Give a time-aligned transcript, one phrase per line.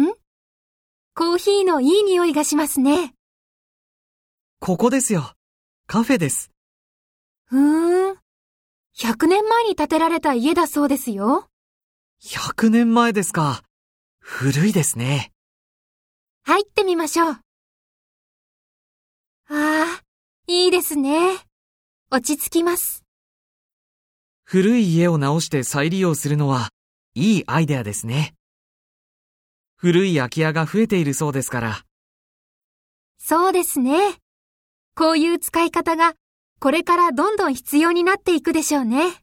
[0.00, 0.14] ん？
[1.14, 3.14] コーヒーのいい匂いがしますね。
[4.60, 5.34] ここですよ。
[5.86, 6.50] カフェです。
[7.46, 8.16] ふーん。
[8.96, 11.48] 100年前に建てられた家だそうですよ。
[12.22, 13.62] 100年前ですか。
[14.20, 15.32] 古いですね。
[16.44, 17.32] 入ってみましょう。
[17.32, 17.40] あ
[19.48, 20.02] あ、
[20.46, 21.36] いいですね。
[22.10, 23.02] 落ち着きます。
[24.44, 26.68] 古い家を直して再利用するのは、
[27.14, 28.34] いいアイデアですね。
[29.84, 31.84] 古い空き家が増えているそうですから。
[33.18, 33.98] そうですね。
[34.94, 36.14] こういう使い方が
[36.60, 39.21] これからどんどん必要になっていくでしょうね。